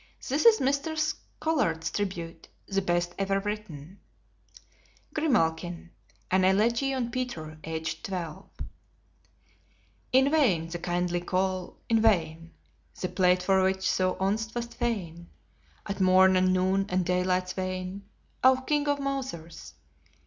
[0.27, 0.97] This is Mr.
[0.97, 3.99] Scollard's tribute, the best ever written:
[5.13, 5.91] GRIMALKIN
[6.31, 8.49] AN ELEGY ON PETER, AGED TWELVE
[10.11, 12.51] In vain the kindly call: in vain
[12.99, 15.29] The plate for which thou once wast fain
[15.85, 18.09] At morn and noon and daylight's wane,
[18.43, 19.75] O King of mousers.